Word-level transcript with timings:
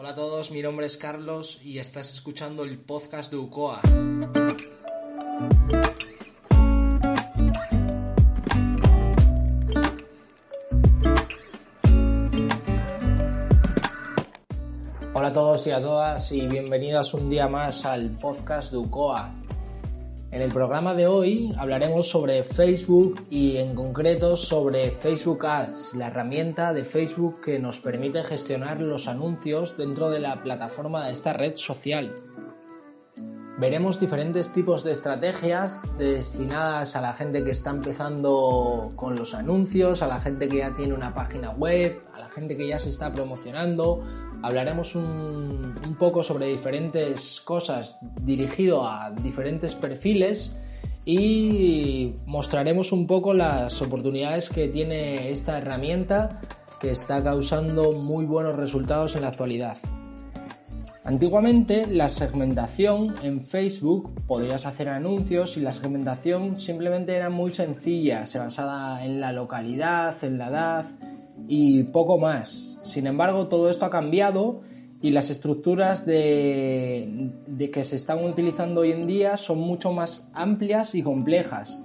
Hola 0.00 0.12
a 0.12 0.14
todos, 0.14 0.50
mi 0.50 0.62
nombre 0.62 0.86
es 0.86 0.96
Carlos 0.96 1.60
y 1.62 1.78
estás 1.78 2.10
escuchando 2.14 2.64
el 2.64 2.78
podcast 2.78 3.30
de 3.30 3.36
UCOA. 3.36 3.82
Hola 15.12 15.28
a 15.28 15.32
todos 15.34 15.66
y 15.66 15.70
a 15.70 15.82
todas 15.82 16.32
y 16.32 16.46
bienvenidas 16.46 17.12
un 17.12 17.28
día 17.28 17.46
más 17.48 17.84
al 17.84 18.16
podcast 18.16 18.70
de 18.72 18.78
UCOA. 18.78 19.39
En 20.32 20.42
el 20.42 20.52
programa 20.52 20.94
de 20.94 21.08
hoy 21.08 21.52
hablaremos 21.58 22.08
sobre 22.08 22.44
Facebook 22.44 23.26
y 23.30 23.56
en 23.56 23.74
concreto 23.74 24.36
sobre 24.36 24.92
Facebook 24.92 25.44
Ads, 25.44 25.94
la 25.96 26.06
herramienta 26.06 26.72
de 26.72 26.84
Facebook 26.84 27.40
que 27.40 27.58
nos 27.58 27.80
permite 27.80 28.22
gestionar 28.22 28.80
los 28.80 29.08
anuncios 29.08 29.76
dentro 29.76 30.08
de 30.08 30.20
la 30.20 30.40
plataforma 30.40 31.06
de 31.06 31.14
esta 31.14 31.32
red 31.32 31.56
social. 31.56 32.14
Veremos 33.58 33.98
diferentes 33.98 34.50
tipos 34.54 34.84
de 34.84 34.92
estrategias 34.92 35.82
destinadas 35.98 36.94
a 36.94 37.00
la 37.00 37.12
gente 37.12 37.42
que 37.42 37.50
está 37.50 37.70
empezando 37.70 38.92
con 38.94 39.16
los 39.16 39.34
anuncios, 39.34 40.00
a 40.00 40.06
la 40.06 40.20
gente 40.20 40.48
que 40.48 40.58
ya 40.58 40.74
tiene 40.76 40.94
una 40.94 41.12
página 41.12 41.50
web, 41.50 42.00
a 42.14 42.20
la 42.20 42.30
gente 42.30 42.56
que 42.56 42.68
ya 42.68 42.78
se 42.78 42.90
está 42.90 43.12
promocionando, 43.12 44.02
hablaremos 44.42 44.94
un, 44.94 45.96
poco 45.98 46.22
sobre 46.22 46.46
diferentes 46.46 47.42
cosas 47.42 47.98
dirigido 48.22 48.86
a 48.86 49.10
diferentes 49.10 49.74
perfiles 49.74 50.56
y 51.04 52.14
mostraremos 52.26 52.92
un 52.92 53.06
poco 53.06 53.34
las 53.34 53.82
oportunidades 53.82 54.48
que 54.48 54.68
tiene 54.68 55.30
esta 55.30 55.58
herramienta 55.58 56.40
que 56.80 56.90
está 56.90 57.22
causando 57.22 57.92
muy 57.92 58.24
buenos 58.24 58.56
resultados 58.56 59.14
en 59.14 59.22
la 59.22 59.28
actualidad. 59.28 59.76
Antiguamente 61.04 61.86
la 61.86 62.08
segmentación 62.08 63.14
en 63.22 63.42
Facebook 63.42 64.14
podías 64.26 64.64
hacer 64.64 64.88
anuncios 64.88 65.56
y 65.56 65.60
la 65.60 65.72
segmentación 65.72 66.60
simplemente 66.60 67.14
era 67.14 67.30
muy 67.30 67.50
sencilla, 67.50 68.26
se 68.26 68.38
basaba 68.38 69.04
en 69.04 69.20
la 69.20 69.32
localidad, 69.32 70.14
en 70.22 70.38
la 70.38 70.48
edad 70.48 70.86
y 71.48 71.84
poco 71.84 72.18
más. 72.18 72.78
Sin 72.82 73.06
embargo, 73.06 73.48
todo 73.48 73.70
esto 73.70 73.84
ha 73.84 73.90
cambiado 73.90 74.62
y 75.02 75.10
las 75.10 75.30
estructuras 75.30 76.04
de, 76.04 77.32
que 77.72 77.84
se 77.84 77.96
están 77.96 78.22
utilizando 78.24 78.82
hoy 78.82 78.92
en 78.92 79.06
día 79.06 79.36
son 79.36 79.58
mucho 79.58 79.92
más 79.92 80.28
amplias 80.34 80.94
y 80.94 81.02
complejas. 81.02 81.82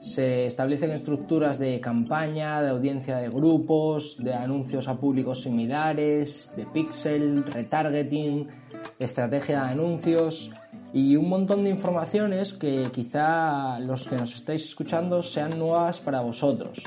Se 0.00 0.44
establecen 0.44 0.92
estructuras 0.92 1.58
de 1.58 1.80
campaña, 1.80 2.62
de 2.62 2.70
audiencia 2.70 3.16
de 3.16 3.30
grupos, 3.30 4.22
de 4.22 4.34
anuncios 4.34 4.86
a 4.86 4.96
públicos 4.96 5.42
similares, 5.42 6.52
de 6.56 6.66
pixel, 6.66 7.44
retargeting, 7.44 8.46
estrategia 8.98 9.64
de 9.64 9.70
anuncios 9.70 10.50
y 10.92 11.16
un 11.16 11.28
montón 11.28 11.64
de 11.64 11.70
informaciones 11.70 12.54
que 12.54 12.90
quizá 12.92 13.78
los 13.80 14.06
que 14.06 14.16
nos 14.16 14.34
estáis 14.34 14.64
escuchando 14.64 15.22
sean 15.22 15.58
nuevas 15.58 16.00
para 16.00 16.20
vosotros. 16.20 16.84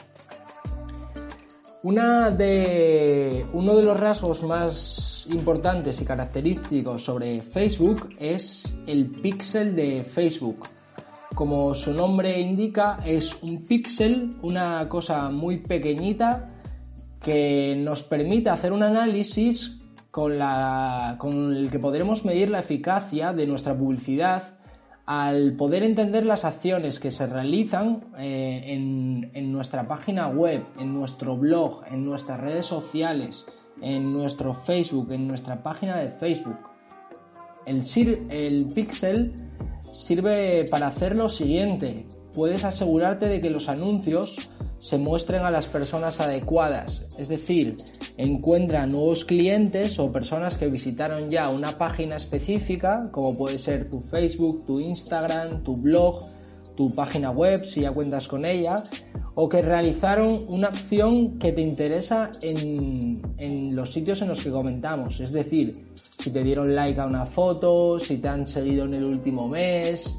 Una 1.83 2.29
de, 2.29 3.43
uno 3.53 3.75
de 3.75 3.81
los 3.81 3.99
rasgos 3.99 4.43
más 4.43 5.27
importantes 5.31 5.99
y 5.99 6.05
característicos 6.05 7.03
sobre 7.03 7.41
Facebook 7.41 8.09
es 8.19 8.77
el 8.85 9.07
píxel 9.07 9.75
de 9.75 10.03
Facebook. 10.03 10.67
Como 11.33 11.73
su 11.73 11.91
nombre 11.93 12.39
indica, 12.39 12.99
es 13.03 13.35
un 13.41 13.63
píxel, 13.63 14.35
una 14.43 14.87
cosa 14.89 15.31
muy 15.31 15.57
pequeñita 15.57 16.51
que 17.19 17.75
nos 17.75 18.03
permite 18.03 18.51
hacer 18.51 18.73
un 18.73 18.83
análisis 18.83 19.81
con, 20.11 20.33
el 20.33 21.69
que 21.71 21.79
podremos 21.79 22.25
medir 22.25 22.51
la 22.51 22.59
eficacia 22.59 23.33
de 23.33 23.47
nuestra 23.47 23.75
publicidad 23.75 24.55
al 25.11 25.57
poder 25.57 25.83
entender 25.83 26.25
las 26.25 26.45
acciones 26.45 27.01
que 27.01 27.11
se 27.11 27.27
realizan 27.27 28.05
eh, 28.17 28.61
en, 28.65 29.51
nuestra 29.51 29.85
página 29.85 30.29
web, 30.29 30.63
en 30.79 30.93
nuestro 30.93 31.35
blog, 31.35 31.83
en 31.91 32.05
nuestras 32.05 32.39
redes 32.39 32.65
sociales, 32.65 33.45
en 33.81 34.13
nuestro 34.13 34.53
Facebook, 34.53 35.11
en 35.11 35.27
nuestra 35.27 35.63
página 35.63 35.97
de 35.97 36.07
Facebook. 36.11 36.59
El, 37.65 37.83
el 38.29 38.67
Pixel 38.73 39.33
sirve 39.91 40.63
para 40.71 40.87
hacer 40.87 41.17
lo 41.17 41.27
siguiente. 41.27 42.05
Puedes 42.33 42.63
asegurarte 42.63 43.27
de 43.27 43.41
que 43.41 43.49
los 43.49 43.67
anuncios 43.67 44.49
se 44.81 44.97
muestren 44.97 45.43
a 45.43 45.51
las 45.51 45.67
personas 45.67 46.19
adecuadas, 46.19 47.05
es 47.15 47.27
decir, 47.27 47.77
encuentra 48.17 48.87
nuevos 48.87 49.25
clientes 49.25 49.99
o 49.99 50.11
personas 50.11 50.55
que 50.55 50.69
visitaron 50.69 51.29
ya 51.29 51.49
una 51.49 51.77
página 51.77 52.15
específica, 52.15 52.99
como 53.11 53.37
puede 53.37 53.59
ser 53.59 53.91
tu 53.91 54.01
Facebook, 54.01 54.65
tu 54.65 54.79
Instagram, 54.79 55.61
tu 55.61 55.73
blog, 55.75 56.23
tu 56.75 56.95
página 56.95 57.29
web, 57.29 57.63
si 57.63 57.81
ya 57.81 57.91
cuentas 57.91 58.27
con 58.27 58.43
ella, 58.43 58.83
o 59.35 59.47
que 59.47 59.61
realizaron 59.61 60.45
una 60.47 60.69
acción 60.69 61.37
que 61.37 61.51
te 61.51 61.61
interesa 61.61 62.31
en, 62.41 63.21
en 63.37 63.75
los 63.75 63.93
sitios 63.93 64.23
en 64.23 64.29
los 64.29 64.41
que 64.41 64.49
comentamos, 64.49 65.19
es 65.19 65.31
decir, 65.31 65.93
si 66.17 66.31
te 66.31 66.43
dieron 66.43 66.75
like 66.75 66.99
a 66.99 67.05
una 67.05 67.27
foto, 67.27 67.99
si 67.99 68.17
te 68.17 68.27
han 68.27 68.47
seguido 68.47 68.85
en 68.85 68.95
el 68.95 69.03
último 69.03 69.47
mes, 69.47 70.17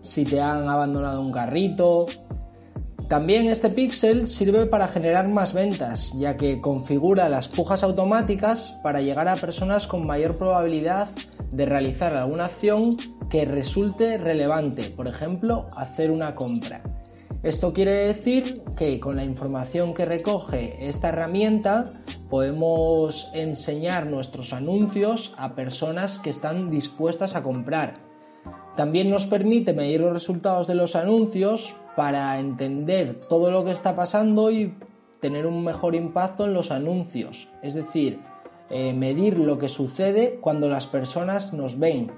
si 0.00 0.24
te 0.24 0.40
han 0.40 0.68
abandonado 0.68 1.20
un 1.20 1.32
carrito, 1.32 2.06
también 3.12 3.50
este 3.50 3.68
píxel 3.68 4.26
sirve 4.26 4.64
para 4.64 4.88
generar 4.88 5.28
más 5.28 5.52
ventas, 5.52 6.14
ya 6.14 6.38
que 6.38 6.62
configura 6.62 7.28
las 7.28 7.46
pujas 7.46 7.82
automáticas 7.82 8.80
para 8.82 9.02
llegar 9.02 9.28
a 9.28 9.36
personas 9.36 9.86
con 9.86 10.06
mayor 10.06 10.38
probabilidad 10.38 11.10
de 11.50 11.66
realizar 11.66 12.16
alguna 12.16 12.46
acción 12.46 12.96
que 13.28 13.44
resulte 13.44 14.16
relevante, 14.16 14.84
por 14.84 15.08
ejemplo, 15.08 15.68
hacer 15.76 16.10
una 16.10 16.34
compra. 16.34 16.82
Esto 17.42 17.74
quiere 17.74 17.92
decir 17.92 18.54
que 18.78 18.98
con 18.98 19.16
la 19.16 19.24
información 19.24 19.92
que 19.92 20.06
recoge 20.06 20.88
esta 20.88 21.10
herramienta 21.10 21.92
podemos 22.30 23.30
enseñar 23.34 24.06
nuestros 24.06 24.54
anuncios 24.54 25.34
a 25.36 25.54
personas 25.54 26.18
que 26.18 26.30
están 26.30 26.66
dispuestas 26.66 27.36
a 27.36 27.42
comprar. 27.42 27.92
También 28.74 29.10
nos 29.10 29.26
permite 29.26 29.74
medir 29.74 30.00
los 30.00 30.14
resultados 30.14 30.66
de 30.66 30.76
los 30.76 30.96
anuncios 30.96 31.74
para 31.96 32.38
entender 32.38 33.20
todo 33.28 33.50
lo 33.50 33.64
que 33.64 33.72
está 33.72 33.94
pasando 33.94 34.50
y 34.50 34.74
tener 35.20 35.46
un 35.46 35.62
mejor 35.62 35.94
impacto 35.94 36.44
en 36.44 36.54
los 36.54 36.70
anuncios. 36.70 37.48
Es 37.62 37.74
decir, 37.74 38.20
eh, 38.70 38.92
medir 38.92 39.38
lo 39.38 39.58
que 39.58 39.68
sucede 39.68 40.38
cuando 40.40 40.68
las 40.68 40.86
personas 40.86 41.52
nos 41.52 41.78
ven. 41.78 42.10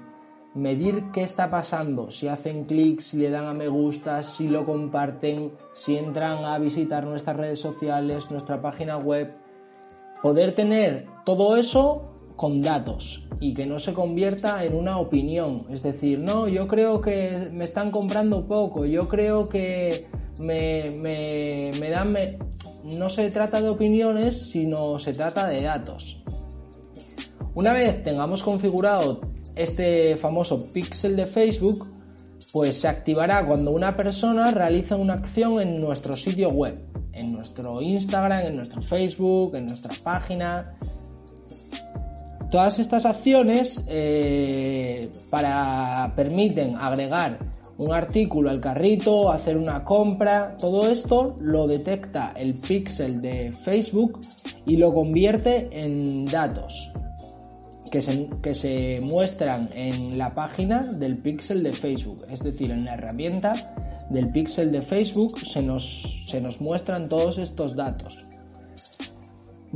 Medir 0.53 1.11
qué 1.11 1.21
está 1.21 1.51
pasando, 1.51 2.11
si 2.11 2.29
hacen 2.29 2.63
clic, 2.63 3.01
si 3.01 3.17
le 3.17 3.29
dan 3.29 3.45
a 3.45 3.53
me 3.53 3.67
gusta, 3.67 4.23
si 4.23 4.47
lo 4.47 4.65
comparten, 4.65 5.51
si 5.73 5.97
entran 5.97 6.45
a 6.45 6.57
visitar 6.59 7.05
nuestras 7.05 7.35
redes 7.35 7.59
sociales, 7.59 8.31
nuestra 8.31 8.61
página 8.61 8.95
web. 8.95 9.35
Poder 10.21 10.55
tener 10.55 11.07
todo 11.25 11.57
eso 11.57 12.14
con 12.35 12.61
datos 12.61 13.27
y 13.39 13.53
que 13.53 13.65
no 13.65 13.79
se 13.79 13.93
convierta 13.93 14.63
en 14.63 14.75
una 14.75 14.97
opinión. 14.97 15.65
Es 15.69 15.83
decir, 15.83 16.19
no, 16.19 16.47
yo 16.47 16.67
creo 16.67 17.01
que 17.01 17.49
me 17.51 17.65
están 17.65 17.91
comprando 17.91 18.47
poco, 18.47 18.85
yo 18.85 19.07
creo 19.07 19.45
que 19.45 20.07
me, 20.39 20.91
me, 20.91 21.89
dan... 21.89 22.15
No 22.83 23.09
se 23.09 23.31
trata 23.31 23.61
de 23.61 23.69
opiniones, 23.69 24.49
sino 24.49 24.99
se 24.99 25.13
trata 25.13 25.47
de 25.47 25.61
datos. 25.63 26.21
Una 27.55 27.73
vez 27.73 28.03
tengamos 28.03 28.43
configurado 28.43 29.21
este 29.55 30.15
famoso 30.17 30.67
pixel 30.71 31.15
de 31.15 31.25
Facebook, 31.25 31.87
pues 32.51 32.81
se 32.81 32.87
activará 32.87 33.45
cuando 33.45 33.71
una 33.71 33.97
persona 33.97 34.51
realiza 34.51 34.97
una 34.97 35.13
acción 35.13 35.59
en 35.61 35.79
nuestro 35.79 36.15
sitio 36.15 36.49
web, 36.49 36.79
en 37.13 37.31
nuestro 37.31 37.81
Instagram, 37.81 38.45
en 38.45 38.55
nuestro 38.55 38.81
Facebook, 38.81 39.55
en 39.55 39.67
nuestra 39.67 39.91
página, 40.03 40.77
Todas 42.55 42.79
estas 42.79 43.05
acciones 43.05 43.83
eh, 43.89 45.09
para, 45.29 46.13
permiten 46.15 46.77
agregar 46.77 47.37
un 47.77 47.93
artículo 47.93 48.49
al 48.49 48.61
carrito, 48.61 49.29
hacer 49.29 49.57
una 49.57 49.83
compra, 49.83 50.55
todo 50.55 50.87
esto 50.87 51.35
lo 51.41 51.67
detecta 51.67 52.31
el 52.33 52.53
pixel 52.53 53.21
de 53.21 53.51
Facebook 53.51 54.21
y 54.65 54.77
lo 54.77 54.89
convierte 54.93 55.67
en 55.69 56.23
datos 56.27 56.93
que 57.91 58.01
se, 58.01 58.29
que 58.41 58.55
se 58.55 58.99
muestran 59.01 59.67
en 59.75 60.17
la 60.17 60.33
página 60.33 60.79
del 60.79 61.17
pixel 61.17 61.61
de 61.61 61.73
Facebook, 61.73 62.25
es 62.29 62.41
decir, 62.41 62.71
en 62.71 62.85
la 62.85 62.93
herramienta 62.93 63.75
del 64.09 64.29
pixel 64.29 64.71
de 64.71 64.81
Facebook 64.81 65.41
se 65.41 65.61
nos, 65.61 66.23
se 66.25 66.39
nos 66.39 66.61
muestran 66.61 67.09
todos 67.09 67.37
estos 67.37 67.75
datos. 67.75 68.25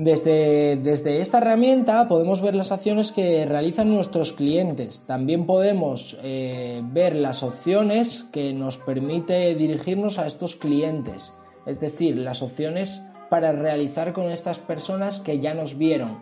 Desde, 0.01 1.19
esta 1.19 1.39
herramienta 1.39 2.07
podemos 2.07 2.41
ver 2.41 2.55
las 2.55 2.71
acciones 2.71 3.11
que 3.11 3.45
realizan 3.45 3.93
nuestros 3.93 4.31
clientes. 4.31 5.03
También 5.05 5.45
podemos 5.45 6.17
eh, 6.23 6.81
ver 6.85 7.17
las 7.17 7.43
opciones 7.43 8.25
que 8.31 8.53
nos 8.53 8.77
permite 8.77 9.53
dirigirnos 9.55 10.17
a 10.17 10.25
estos 10.25 10.55
clientes. 10.55 11.33
Es 11.65 11.81
decir, 11.81 12.15
las 12.15 12.41
opciones 12.41 13.03
para 13.29 13.51
realizar 13.51 14.13
con 14.13 14.31
estas 14.31 14.57
personas 14.57 15.19
que 15.19 15.41
ya 15.41 15.53
nos 15.53 15.77
vieron. 15.77 16.19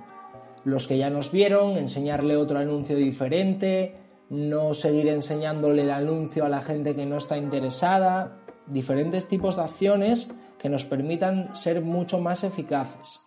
Los 0.63 0.88
que 0.88 0.97
ya 0.97 1.12
nos 1.12 1.31
vieron, 1.31 1.77
enseñarle 1.77 2.35
otro 2.35 2.57
anuncio 2.57 2.95
diferente, 2.95 3.94
no 4.31 4.74
seguir 4.74 5.07
enseñándole 5.07 5.83
el 5.83 5.91
anuncio 5.91 6.45
a 6.45 6.50
la 6.50 6.63
gente 6.63 6.95
que 6.95 7.06
no 7.06 7.18
está 7.18 7.38
interesada. 7.38 8.39
Diferentes 8.65 9.27
tipos 9.27 9.56
de 9.56 9.62
acciones 9.62 10.31
que 10.57 10.68
nos 10.68 10.83
permitan 10.83 11.56
ser 11.56 11.83
mucho 11.83 12.18
más 12.18 12.44
eficaces. 12.44 13.26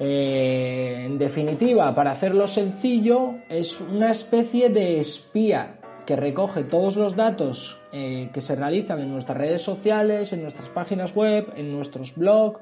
Eh, 0.00 1.02
en 1.06 1.18
definitiva, 1.18 1.94
para 1.94 2.12
hacerlo 2.12 2.46
sencillo, 2.46 3.34
es 3.48 3.80
una 3.80 4.12
especie 4.12 4.68
de 4.68 5.00
espía 5.00 5.78
que 6.06 6.16
recoge 6.16 6.64
todos 6.64 6.96
los 6.96 7.16
datos 7.16 7.78
eh, 7.92 8.30
que 8.32 8.40
se 8.40 8.56
realizan 8.56 9.00
en 9.00 9.10
nuestras 9.10 9.36
redes 9.36 9.62
sociales, 9.62 10.32
en 10.32 10.42
nuestras 10.42 10.68
páginas 10.68 11.14
web, 11.14 11.52
en 11.56 11.72
nuestros 11.72 12.14
blogs 12.14 12.60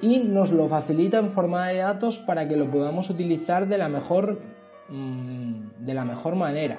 y 0.00 0.18
nos 0.18 0.52
lo 0.52 0.68
facilita 0.68 1.18
en 1.18 1.30
forma 1.30 1.68
de 1.68 1.78
datos 1.78 2.18
para 2.18 2.46
que 2.46 2.56
lo 2.56 2.70
podamos 2.70 3.08
utilizar 3.10 3.66
de 3.66 3.78
la 3.78 3.88
mejor, 3.88 4.40
mm, 4.88 5.84
de 5.84 5.94
la 5.94 6.04
mejor 6.04 6.36
manera. 6.36 6.78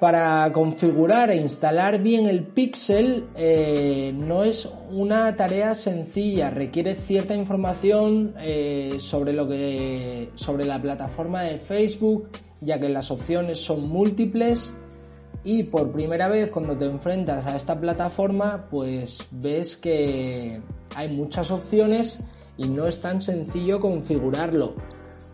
Para 0.00 0.50
configurar 0.54 1.30
e 1.30 1.36
instalar 1.36 2.02
bien 2.02 2.26
el 2.26 2.44
pixel 2.44 3.28
eh, 3.36 4.14
no 4.16 4.44
es 4.44 4.66
una 4.90 5.36
tarea 5.36 5.74
sencilla, 5.74 6.48
requiere 6.48 6.94
cierta 6.94 7.34
información 7.34 8.34
eh, 8.38 8.96
sobre, 8.98 9.34
lo 9.34 9.46
que, 9.46 10.30
sobre 10.36 10.64
la 10.64 10.80
plataforma 10.80 11.42
de 11.42 11.58
Facebook, 11.58 12.30
ya 12.62 12.80
que 12.80 12.88
las 12.88 13.10
opciones 13.10 13.60
son 13.60 13.90
múltiples 13.90 14.74
y 15.44 15.64
por 15.64 15.92
primera 15.92 16.28
vez 16.28 16.50
cuando 16.50 16.78
te 16.78 16.86
enfrentas 16.86 17.44
a 17.44 17.54
esta 17.54 17.78
plataforma 17.78 18.68
pues 18.70 19.28
ves 19.30 19.76
que 19.76 20.62
hay 20.96 21.08
muchas 21.10 21.50
opciones 21.50 22.26
y 22.56 22.68
no 22.68 22.86
es 22.86 23.02
tan 23.02 23.20
sencillo 23.20 23.80
configurarlo. 23.80 24.76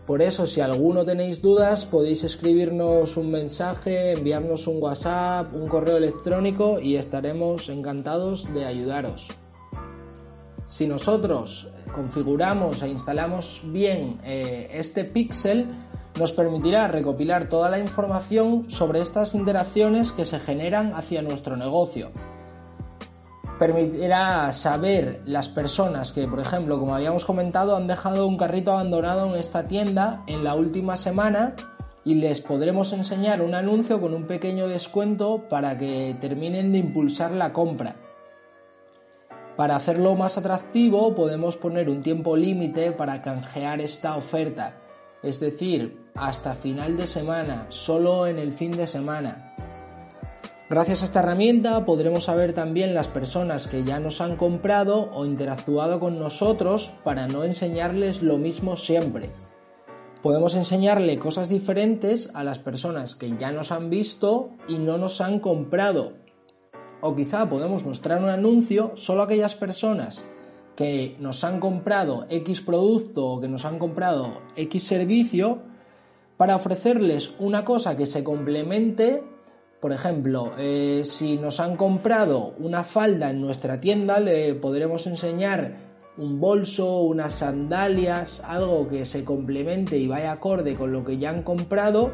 Por 0.07 0.21
eso, 0.21 0.47
si 0.47 0.61
alguno 0.61 1.03
tenéis 1.03 1.41
dudas, 1.41 1.85
podéis 1.85 2.23
escribirnos 2.23 3.17
un 3.17 3.29
mensaje, 3.29 4.13
enviarnos 4.13 4.65
un 4.65 4.81
WhatsApp, 4.81 5.53
un 5.53 5.67
correo 5.67 5.97
electrónico 5.97 6.79
y 6.79 6.95
estaremos 6.95 7.67
encantados 7.67 8.51
de 8.53 8.63
ayudaros. 8.63 9.27
Si 10.65 10.87
nosotros 10.87 11.73
configuramos 11.93 12.81
e 12.83 12.87
instalamos 12.87 13.59
bien 13.65 14.21
eh, 14.23 14.69
este 14.71 15.03
pixel, 15.03 15.67
nos 16.17 16.31
permitirá 16.31 16.87
recopilar 16.87 17.49
toda 17.49 17.69
la 17.69 17.77
información 17.77 18.69
sobre 18.69 19.01
estas 19.01 19.35
interacciones 19.35 20.13
que 20.13 20.23
se 20.23 20.39
generan 20.39 20.93
hacia 20.95 21.21
nuestro 21.21 21.57
negocio 21.57 22.11
permitirá 23.57 24.51
saber 24.51 25.21
las 25.25 25.49
personas 25.49 26.11
que, 26.11 26.27
por 26.27 26.39
ejemplo, 26.39 26.79
como 26.79 26.95
habíamos 26.95 27.25
comentado, 27.25 27.75
han 27.75 27.87
dejado 27.87 28.27
un 28.27 28.37
carrito 28.37 28.71
abandonado 28.71 29.27
en 29.27 29.39
esta 29.39 29.67
tienda 29.67 30.23
en 30.27 30.43
la 30.43 30.55
última 30.55 30.97
semana 30.97 31.55
y 32.03 32.15
les 32.15 32.39
podremos 32.41 32.93
enseñar 32.93 33.41
un 33.41 33.53
anuncio 33.53 33.99
con 33.99 34.13
un 34.13 34.27
pequeño 34.27 34.67
descuento 34.67 35.49
para 35.49 35.77
que 35.77 36.15
terminen 36.21 36.71
de 36.71 36.77
impulsar 36.77 37.31
la 37.31 37.51
compra. 37.51 37.95
Para 39.57 39.75
hacerlo 39.75 40.15
más 40.15 40.37
atractivo 40.37 41.15
podemos 41.15 41.57
poner 41.57 41.89
un 41.89 42.03
tiempo 42.03 42.37
límite 42.37 42.91
para 42.91 43.21
canjear 43.21 43.81
esta 43.81 44.15
oferta, 44.15 44.77
es 45.23 45.39
decir, 45.39 46.05
hasta 46.13 46.53
final 46.53 46.95
de 46.95 47.07
semana, 47.07 47.65
solo 47.69 48.27
en 48.27 48.37
el 48.37 48.53
fin 48.53 48.71
de 48.71 48.87
semana. 48.87 49.46
Gracias 50.69 51.01
a 51.01 51.05
esta 51.05 51.19
herramienta 51.21 51.85
podremos 51.85 52.25
saber 52.25 52.51
también 52.51 52.93
las 52.93 53.07
personas 53.07 53.69
que 53.69 53.85
ya 53.85 54.01
nos 54.01 54.19
han 54.19 54.35
comprado 54.35 55.09
o 55.13 55.25
interactuado 55.25 56.01
con 56.01 56.19
nosotros 56.19 56.91
para 57.05 57.25
no 57.25 57.45
enseñarles 57.45 58.21
lo 58.21 58.37
mismo 58.37 58.75
siempre. 58.75 59.29
Podemos 60.21 60.55
enseñarle 60.55 61.19
cosas 61.19 61.47
diferentes 61.47 62.29
a 62.33 62.43
las 62.43 62.59
personas 62.59 63.15
que 63.15 63.37
ya 63.37 63.53
nos 63.53 63.71
han 63.71 63.89
visto 63.89 64.49
y 64.67 64.77
no 64.77 64.97
nos 64.97 65.21
han 65.21 65.39
comprado. 65.39 66.17
O 66.99 67.15
quizá 67.15 67.47
podemos 67.47 67.85
mostrar 67.85 68.21
un 68.21 68.29
anuncio 68.29 68.91
solo 68.95 69.21
a 69.21 69.25
aquellas 69.25 69.55
personas 69.55 70.21
que 70.75 71.15
nos 71.21 71.45
han 71.45 71.61
comprado 71.61 72.25
X 72.29 72.59
producto 72.59 73.25
o 73.25 73.39
que 73.39 73.47
nos 73.47 73.63
han 73.63 73.79
comprado 73.79 74.41
X 74.57 74.83
servicio 74.83 75.59
para 76.35 76.57
ofrecerles 76.57 77.35
una 77.39 77.63
cosa 77.63 77.95
que 77.95 78.05
se 78.05 78.25
complemente 78.25 79.23
por 79.79 79.91
ejemplo, 79.91 80.53
eh, 80.57 81.03
si 81.05 81.37
nos 81.37 81.59
han 81.59 81.75
comprado 81.75 82.55
una 82.59 82.83
falda 82.83 83.29
en 83.29 83.41
nuestra 83.41 83.79
tienda, 83.79 84.19
le 84.19 84.55
podremos 84.55 85.05
enseñar 85.05 85.87
un 86.17 86.39
bolso, 86.39 87.01
unas 87.01 87.35
sandalias, 87.35 88.41
algo 88.43 88.87
que 88.89 89.05
se 89.05 89.23
complemente 89.23 89.97
y 89.97 90.07
vaya 90.07 90.31
acorde 90.31 90.75
con 90.75 90.91
lo 90.91 91.05
que 91.05 91.19
ya 91.19 91.29
han 91.29 91.43
comprado 91.43 92.11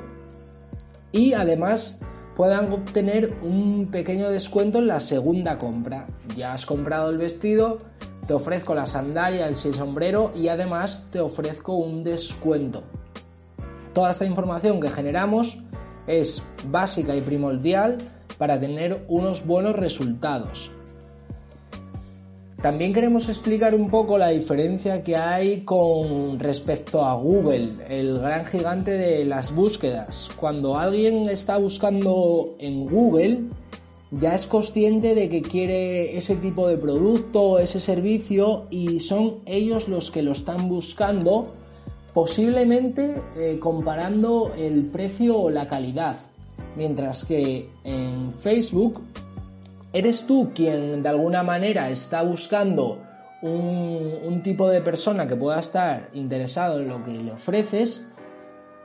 y 1.13 1.33
además 1.33 1.99
puedan 2.35 2.73
obtener 2.73 3.37
un 3.41 3.89
pequeño 3.91 4.29
descuento 4.29 4.79
en 4.79 4.87
la 4.87 4.99
segunda 4.99 5.57
compra. 5.57 6.07
Ya 6.35 6.51
has 6.53 6.65
comprado 6.65 7.11
el 7.11 7.17
vestido, 7.17 7.79
te 8.27 8.33
ofrezco 8.33 8.75
la 8.75 8.87
sandalia, 8.87 9.47
el 9.47 9.55
sombrero 9.55 10.33
y 10.35 10.49
además 10.49 11.07
te 11.11 11.21
ofrezco 11.21 11.75
un 11.75 12.03
descuento. 12.03 12.83
Toda 13.93 14.11
esta 14.11 14.25
información 14.25 14.81
que 14.81 14.89
generamos 14.89 15.62
es 16.07 16.43
básica 16.69 17.15
y 17.15 17.21
primordial 17.21 18.09
para 18.37 18.59
tener 18.59 19.05
unos 19.07 19.45
buenos 19.45 19.75
resultados. 19.75 20.71
También 22.61 22.93
queremos 22.93 23.27
explicar 23.27 23.75
un 23.75 23.89
poco 23.89 24.17
la 24.17 24.29
diferencia 24.29 25.03
que 25.03 25.17
hay 25.17 25.65
con 25.65 26.39
respecto 26.39 27.03
a 27.03 27.13
Google, 27.15 27.71
el 27.89 28.19
gran 28.19 28.45
gigante 28.45 28.91
de 28.91 29.25
las 29.25 29.53
búsquedas. 29.53 30.29
Cuando 30.39 30.77
alguien 30.77 31.27
está 31.27 31.57
buscando 31.57 32.55
en 32.59 32.85
Google, 32.85 33.41
ya 34.11 34.33
es 34.33 34.47
consciente 34.47 35.13
de 35.13 35.27
que 35.27 35.41
quiere 35.41 36.17
ese 36.17 36.37
tipo 36.37 36.67
de 36.69 36.77
producto, 36.77 37.59
ese 37.59 37.81
servicio 37.81 38.67
y 38.69 39.01
son 39.01 39.39
ellos 39.45 39.89
los 39.89 40.09
que 40.09 40.21
lo 40.21 40.31
están 40.31 40.69
buscando 40.69 41.53
posiblemente 42.13 43.21
eh, 43.35 43.57
comparando 43.59 44.53
el 44.57 44.85
precio 44.85 45.37
o 45.37 45.49
la 45.49 45.67
calidad, 45.67 46.17
mientras 46.75 47.25
que 47.25 47.69
en 47.83 48.31
Facebook 48.31 49.01
eres 49.91 50.25
tú 50.25 50.51
quien 50.53 51.03
de 51.03 51.09
alguna 51.09 51.43
manera 51.43 51.89
está 51.89 52.23
buscando 52.23 52.99
un, 53.41 54.13
un 54.23 54.43
tipo 54.43 54.69
de 54.69 54.81
persona 54.81 55.27
que 55.27 55.35
pueda 55.35 55.59
estar 55.59 56.09
interesado 56.13 56.79
en 56.79 56.89
lo 56.89 57.03
que 57.03 57.11
le 57.11 57.31
ofreces, 57.31 58.05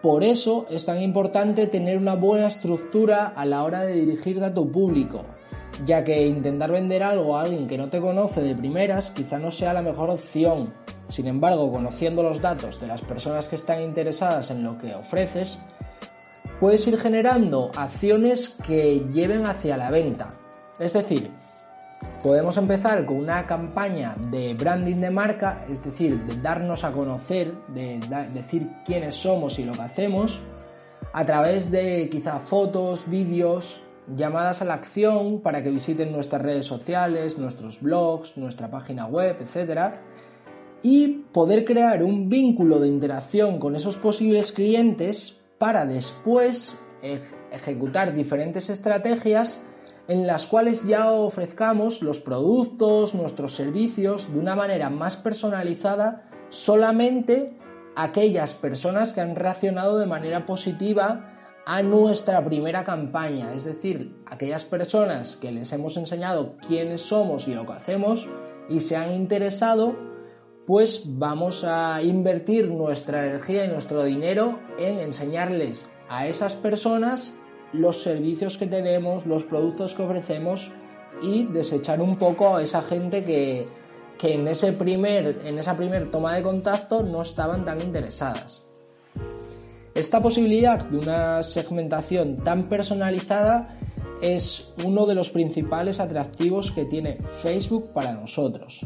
por 0.02 0.22
eso 0.22 0.66
es 0.70 0.84
tan 0.84 1.02
importante 1.02 1.66
tener 1.66 1.98
una 1.98 2.14
buena 2.14 2.46
estructura 2.46 3.26
a 3.26 3.44
la 3.44 3.64
hora 3.64 3.82
de 3.82 3.94
dirigirte 3.94 4.44
a 4.44 4.54
tu 4.54 4.70
público, 4.70 5.24
ya 5.84 6.04
que 6.04 6.24
intentar 6.24 6.70
vender 6.70 7.02
algo 7.02 7.36
a 7.36 7.42
alguien 7.42 7.66
que 7.66 7.76
no 7.76 7.88
te 7.88 8.00
conoce 8.00 8.42
de 8.42 8.54
primeras 8.54 9.10
quizá 9.10 9.40
no 9.40 9.50
sea 9.50 9.72
la 9.72 9.82
mejor 9.82 10.10
opción. 10.10 10.72
Sin 11.08 11.26
embargo, 11.26 11.70
conociendo 11.72 12.22
los 12.22 12.40
datos 12.40 12.80
de 12.80 12.86
las 12.86 13.02
personas 13.02 13.48
que 13.48 13.56
están 13.56 13.82
interesadas 13.82 14.50
en 14.50 14.62
lo 14.62 14.76
que 14.78 14.94
ofreces, 14.94 15.58
puedes 16.60 16.86
ir 16.86 16.98
generando 16.98 17.70
acciones 17.76 18.50
que 18.66 19.06
lleven 19.12 19.46
hacia 19.46 19.76
la 19.76 19.90
venta. 19.90 20.30
Es 20.78 20.92
decir, 20.92 21.30
podemos 22.22 22.56
empezar 22.56 23.04
con 23.06 23.16
una 23.16 23.46
campaña 23.46 24.16
de 24.28 24.54
branding 24.54 25.00
de 25.00 25.10
marca, 25.10 25.64
es 25.70 25.82
decir, 25.82 26.20
de 26.24 26.40
darnos 26.40 26.84
a 26.84 26.92
conocer, 26.92 27.54
de 27.68 28.00
decir 28.34 28.70
quiénes 28.84 29.14
somos 29.14 29.58
y 29.58 29.64
lo 29.64 29.72
que 29.72 29.82
hacemos, 29.82 30.40
a 31.12 31.24
través 31.24 31.70
de 31.70 32.08
quizá 32.10 32.38
fotos, 32.38 33.08
vídeos, 33.08 33.82
llamadas 34.14 34.62
a 34.62 34.64
la 34.64 34.74
acción 34.74 35.40
para 35.42 35.62
que 35.62 35.70
visiten 35.70 36.12
nuestras 36.12 36.42
redes 36.42 36.66
sociales, 36.66 37.38
nuestros 37.38 37.80
blogs, 37.80 38.36
nuestra 38.36 38.70
página 38.70 39.06
web, 39.06 39.36
etc. 39.40 39.98
Y 40.82 41.24
poder 41.32 41.64
crear 41.64 42.02
un 42.02 42.28
vínculo 42.28 42.78
de 42.78 42.88
interacción 42.88 43.58
con 43.58 43.76
esos 43.76 43.96
posibles 43.96 44.52
clientes 44.52 45.36
para 45.58 45.86
después 45.86 46.78
ejecutar 47.50 48.14
diferentes 48.14 48.70
estrategias 48.70 49.60
en 50.08 50.26
las 50.26 50.46
cuales 50.46 50.84
ya 50.84 51.12
ofrezcamos 51.12 52.02
los 52.02 52.18
productos, 52.20 53.14
nuestros 53.14 53.52
servicios 53.52 54.32
de 54.32 54.40
una 54.40 54.56
manera 54.56 54.88
más 54.88 55.16
personalizada 55.16 56.28
solamente 56.48 57.58
a 57.94 58.04
aquellas 58.04 58.54
personas 58.54 59.12
que 59.12 59.20
han 59.20 59.36
reaccionado 59.36 59.98
de 59.98 60.06
manera 60.06 60.46
positiva 60.46 61.34
a 61.66 61.82
nuestra 61.82 62.42
primera 62.42 62.82
campaña, 62.84 63.52
es 63.52 63.64
decir, 63.64 64.16
aquellas 64.24 64.64
personas 64.64 65.36
que 65.36 65.52
les 65.52 65.70
hemos 65.74 65.98
enseñado 65.98 66.56
quiénes 66.66 67.02
somos 67.02 67.46
y 67.46 67.54
lo 67.54 67.66
que 67.66 67.74
hacemos 67.74 68.26
y 68.70 68.80
se 68.80 68.96
han 68.96 69.12
interesado, 69.12 69.94
pues 70.68 71.04
vamos 71.06 71.64
a 71.64 72.02
invertir 72.02 72.68
nuestra 72.68 73.24
energía 73.24 73.64
y 73.64 73.68
nuestro 73.68 74.04
dinero 74.04 74.58
en 74.78 74.98
enseñarles 74.98 75.86
a 76.10 76.26
esas 76.26 76.56
personas 76.56 77.34
los 77.72 78.02
servicios 78.02 78.58
que 78.58 78.66
tenemos, 78.66 79.24
los 79.24 79.46
productos 79.46 79.94
que 79.94 80.02
ofrecemos 80.02 80.70
y 81.22 81.44
desechar 81.44 82.02
un 82.02 82.16
poco 82.16 82.54
a 82.54 82.62
esa 82.62 82.82
gente 82.82 83.24
que, 83.24 83.66
en, 84.22 84.46
ese 84.46 84.74
primer, 84.74 85.40
en 85.46 85.58
esa 85.58 85.74
primera 85.74 86.04
toma 86.10 86.36
de 86.36 86.42
contacto 86.42 87.02
no 87.02 87.22
estaban 87.22 87.64
tan 87.64 87.80
interesadas. 87.80 88.62
Esta 89.94 90.20
posibilidad 90.20 90.84
de 90.84 90.98
una 90.98 91.42
segmentación 91.44 92.44
tan 92.44 92.68
personalizada 92.68 93.78
es 94.20 94.74
uno 94.84 95.06
de 95.06 95.14
los 95.14 95.30
principales 95.30 95.98
atractivos 95.98 96.70
que 96.70 96.84
tiene 96.84 97.16
Facebook 97.40 97.90
para 97.94 98.12
nosotros. 98.12 98.84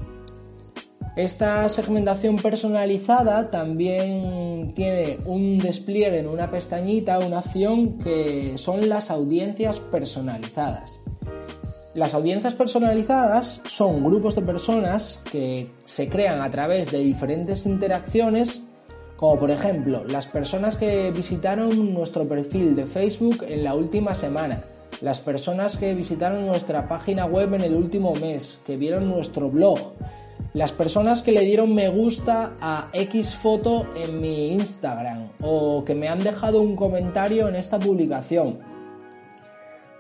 Esta 1.16 1.68
segmentación 1.68 2.36
personalizada 2.36 3.50
también 3.50 4.72
tiene 4.74 5.18
un 5.26 5.58
despliegue 5.58 6.20
en 6.20 6.26
una 6.26 6.50
pestañita, 6.50 7.18
una 7.18 7.38
acción 7.38 7.98
que 7.98 8.54
son 8.56 8.88
las 8.88 9.10
audiencias 9.10 9.78
personalizadas. 9.78 11.00
Las 11.94 12.14
audiencias 12.14 12.54
personalizadas 12.54 13.60
son 13.68 14.02
grupos 14.02 14.36
de 14.36 14.40
personas 14.40 15.20
que 15.30 15.68
se 15.84 16.08
crean 16.08 16.40
a 16.40 16.50
través 16.50 16.90
de 16.90 17.00
diferentes 17.00 17.66
interacciones, 17.66 18.62
como 19.18 19.38
por 19.38 19.50
ejemplo 19.50 20.04
las 20.04 20.26
personas 20.26 20.78
que 20.78 21.10
visitaron 21.10 21.92
nuestro 21.92 22.26
perfil 22.26 22.74
de 22.74 22.86
Facebook 22.86 23.44
en 23.46 23.64
la 23.64 23.74
última 23.74 24.14
semana, 24.14 24.62
las 25.02 25.20
personas 25.20 25.76
que 25.76 25.92
visitaron 25.92 26.46
nuestra 26.46 26.88
página 26.88 27.26
web 27.26 27.52
en 27.52 27.60
el 27.60 27.74
último 27.74 28.14
mes, 28.14 28.60
que 28.64 28.78
vieron 28.78 29.10
nuestro 29.10 29.50
blog, 29.50 29.92
las 30.54 30.72
personas 30.72 31.22
que 31.22 31.32
le 31.32 31.42
dieron 31.42 31.74
me 31.74 31.88
gusta 31.88 32.54
a 32.60 32.88
X 32.92 33.34
foto 33.36 33.86
en 33.96 34.20
mi 34.20 34.52
Instagram 34.52 35.30
o 35.42 35.84
que 35.84 35.94
me 35.94 36.08
han 36.08 36.20
dejado 36.20 36.60
un 36.60 36.76
comentario 36.76 37.48
en 37.48 37.56
esta 37.56 37.78
publicación. 37.78 38.58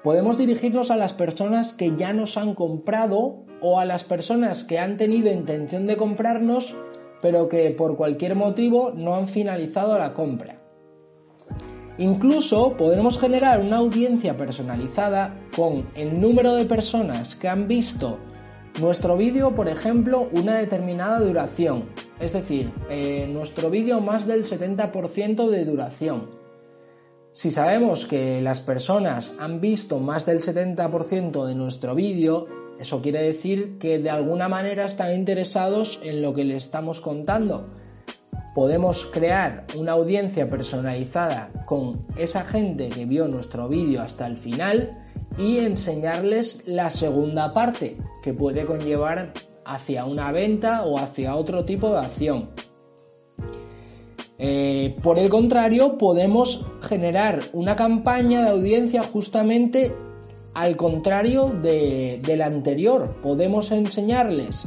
Podemos 0.02 0.36
dirigirnos 0.36 0.90
a 0.90 0.96
las 0.96 1.12
personas 1.12 1.72
que 1.72 1.96
ya 1.96 2.12
nos 2.12 2.36
han 2.36 2.54
comprado 2.54 3.44
o 3.60 3.78
a 3.78 3.84
las 3.84 4.04
personas 4.04 4.64
que 4.64 4.78
han 4.78 4.96
tenido 4.96 5.30
intención 5.30 5.86
de 5.86 5.96
comprarnos 5.96 6.74
pero 7.22 7.48
que 7.48 7.70
por 7.70 7.96
cualquier 7.96 8.34
motivo 8.34 8.92
no 8.94 9.14
han 9.14 9.28
finalizado 9.28 9.96
la 9.96 10.12
compra. 10.12 10.58
Incluso 11.96 12.76
podemos 12.76 13.18
generar 13.18 13.60
una 13.60 13.76
audiencia 13.76 14.36
personalizada 14.36 15.34
con 15.56 15.86
el 15.94 16.20
número 16.20 16.54
de 16.54 16.64
personas 16.64 17.36
que 17.36 17.48
han 17.48 17.68
visto 17.68 18.18
nuestro 18.80 19.16
vídeo, 19.16 19.54
por 19.54 19.68
ejemplo, 19.68 20.28
una 20.32 20.56
determinada 20.56 21.20
duración, 21.20 21.84
es 22.18 22.32
decir, 22.32 22.72
eh, 22.88 23.28
nuestro 23.30 23.68
vídeo 23.68 24.00
más 24.00 24.26
del 24.26 24.44
70% 24.44 25.50
de 25.50 25.64
duración. 25.64 26.30
Si 27.34 27.50
sabemos 27.50 28.06
que 28.06 28.40
las 28.40 28.60
personas 28.60 29.36
han 29.38 29.60
visto 29.60 29.98
más 29.98 30.26
del 30.26 30.40
70% 30.40 31.46
de 31.46 31.54
nuestro 31.54 31.94
vídeo, 31.94 32.46
eso 32.78 33.00
quiere 33.02 33.22
decir 33.22 33.78
que 33.78 33.98
de 33.98 34.10
alguna 34.10 34.48
manera 34.48 34.86
están 34.86 35.14
interesados 35.14 36.00
en 36.02 36.22
lo 36.22 36.34
que 36.34 36.44
le 36.44 36.56
estamos 36.56 37.00
contando. 37.00 37.66
Podemos 38.54 39.06
crear 39.06 39.66
una 39.76 39.92
audiencia 39.92 40.46
personalizada 40.46 41.50
con 41.64 42.06
esa 42.16 42.44
gente 42.44 42.88
que 42.90 43.06
vio 43.06 43.28
nuestro 43.28 43.68
vídeo 43.68 44.02
hasta 44.02 44.26
el 44.26 44.36
final 44.36 44.90
y 45.38 45.58
enseñarles 45.58 46.62
la 46.66 46.90
segunda 46.90 47.54
parte 47.54 47.96
que 48.22 48.32
puede 48.32 48.64
conllevar 48.64 49.32
hacia 49.64 50.04
una 50.04 50.32
venta 50.32 50.84
o 50.84 50.98
hacia 50.98 51.36
otro 51.36 51.64
tipo 51.64 51.90
de 51.90 51.98
acción. 51.98 52.50
Eh, 54.38 54.96
por 55.02 55.18
el 55.18 55.28
contrario, 55.28 55.98
podemos 55.98 56.66
generar 56.80 57.40
una 57.52 57.76
campaña 57.76 58.42
de 58.42 58.50
audiencia 58.50 59.02
justamente 59.02 59.94
al 60.54 60.76
contrario 60.76 61.48
de, 61.62 62.20
la 62.36 62.46
anterior. 62.46 63.16
Podemos 63.22 63.70
enseñarles, 63.70 64.66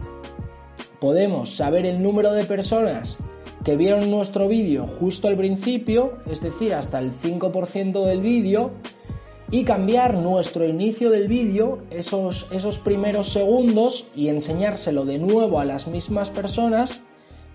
podemos 0.99 1.55
saber 1.55 1.85
el 1.85 2.01
número 2.01 2.31
de 2.31 2.45
personas 2.45 3.17
que 3.63 3.75
vieron 3.75 4.09
nuestro 4.09 4.47
vídeo 4.47 4.87
justo 4.87 5.27
al 5.27 5.35
principio, 5.35 6.19
es 6.29 6.39
decir, 6.41 6.73
hasta 6.73 6.99
el 6.99 7.11
5% 7.11 8.05
del 8.05 8.21
vídeo, 8.21 8.71
y 9.51 9.63
cambiar 9.63 10.15
nuestro 10.15 10.67
inicio 10.67 11.11
del 11.11 11.27
vídeo, 11.27 11.83
esos, 11.91 12.47
esos 12.51 12.79
primeros 12.79 13.29
segundos, 13.29 14.07
y 14.15 14.29
enseñárselo 14.29 15.05
de 15.05 15.19
nuevo 15.19 15.59
a 15.59 15.65
las 15.65 15.87
mismas 15.87 16.29
personas 16.29 17.01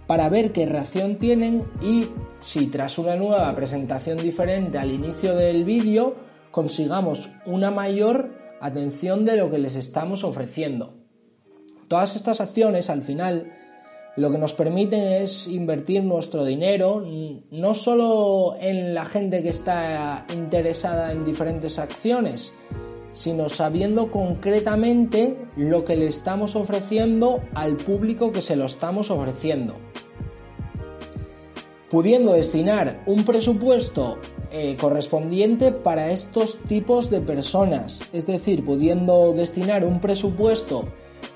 para 0.07 0.29
ver 0.29 0.53
qué 0.53 0.67
reacción 0.67 1.19
tienen 1.19 1.65
y 1.81 2.07
si 2.41 2.67
tras 2.67 2.99
una 2.99 3.15
nueva 3.15 3.55
presentación 3.55 4.19
diferente 4.19 4.77
al 4.77 4.91
inicio 4.91 5.37
del 5.37 5.65
vídeo 5.65 6.17
consigamos 6.51 7.31
una 7.47 7.71
mayor 7.71 8.33
atención 8.61 9.25
de 9.25 9.37
lo 9.37 9.53
que 9.53 9.59
les 9.59 9.77
estamos 9.77 10.25
ofreciendo. 10.25 10.95
Todas 11.87 12.17
estas 12.17 12.41
acciones 12.41 12.91
al 12.91 13.03
final 13.03 13.53
lo 14.17 14.31
que 14.31 14.39
nos 14.39 14.55
permiten 14.55 15.03
es 15.05 15.47
invertir 15.47 16.03
nuestro 16.03 16.45
dinero 16.45 17.05
no 17.51 17.75
solo 17.75 18.57
en 18.61 18.95
la 18.95 19.05
gente 19.05 19.43
que 19.43 19.51
está 19.51 20.27
interesada 20.35 21.13
en 21.13 21.25
diferentes 21.25 21.79
acciones, 21.79 22.53
sino 23.13 23.49
sabiendo 23.49 24.11
concretamente 24.11 25.37
lo 25.57 25.85
que 25.85 25.97
le 25.97 26.09
estamos 26.09 26.57
ofreciendo 26.57 27.41
al 27.55 27.77
público 27.77 28.33
que 28.33 28.43
se 28.43 28.57
lo 28.57 28.67
estamos 28.67 29.11
ofreciendo. 29.11 29.75
Pudiendo 31.89 32.33
destinar 32.33 33.03
un 33.07 33.25
presupuesto 33.25 34.19
eh, 34.53 34.77
correspondiente 34.81 35.73
para 35.73 36.11
estos 36.11 36.59
tipos 36.61 37.11
de 37.11 37.21
personas, 37.21 38.03
es 38.13 38.27
decir, 38.27 38.65
pudiendo 38.65 39.33
destinar 39.33 39.85
un 39.85 40.01
presupuesto 40.01 40.85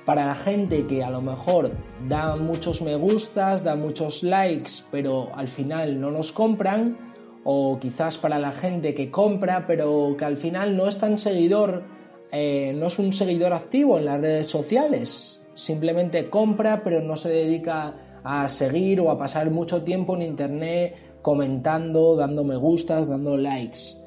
para 0.04 0.26
la 0.26 0.34
gente 0.34 0.86
que 0.86 1.02
a 1.02 1.10
lo 1.10 1.20
mejor 1.20 1.72
da 2.08 2.36
muchos 2.36 2.82
me 2.82 2.96
gustas, 2.96 3.64
da 3.64 3.76
muchos 3.76 4.22
likes, 4.22 4.84
pero 4.90 5.30
al 5.34 5.48
final 5.48 6.00
no 6.00 6.10
nos 6.10 6.32
compran, 6.32 6.98
o 7.44 7.78
quizás 7.78 8.18
para 8.18 8.38
la 8.38 8.52
gente 8.52 8.94
que 8.94 9.10
compra, 9.10 9.66
pero 9.66 10.14
que 10.18 10.24
al 10.24 10.36
final 10.36 10.76
no 10.76 10.88
es 10.88 10.98
tan 10.98 11.18
seguidor, 11.18 11.84
eh, 12.32 12.72
no 12.74 12.86
es 12.86 12.98
un 12.98 13.12
seguidor 13.12 13.52
activo 13.52 13.98
en 13.98 14.06
las 14.06 14.20
redes 14.20 14.48
sociales, 14.48 15.46
simplemente 15.54 16.30
compra, 16.30 16.82
pero 16.82 17.00
no 17.00 17.16
se 17.16 17.28
dedica 17.28 18.20
a 18.24 18.48
seguir 18.48 19.00
o 19.00 19.10
a 19.10 19.18
pasar 19.18 19.50
mucho 19.50 19.82
tiempo 19.82 20.16
en 20.16 20.22
internet 20.22 21.18
comentando, 21.22 22.16
dando 22.16 22.44
me 22.44 22.56
gustas, 22.56 23.08
dando 23.08 23.36
likes. 23.36 24.03